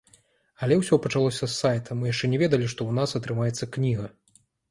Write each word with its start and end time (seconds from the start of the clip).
Але 0.67 0.77
ўсё 0.79 0.97
пачалося 1.03 1.49
з 1.49 1.49
сайта, 1.63 1.97
мы 1.99 2.09
яшчэ 2.13 2.25
не 2.33 2.39
ведалі, 2.43 2.71
што 2.75 2.81
ў 2.87 2.91
нас 3.01 3.09
атрымаецца 3.19 3.71
кніга. 3.77 4.09